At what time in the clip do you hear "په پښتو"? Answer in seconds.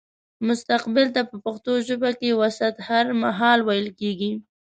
1.29-1.71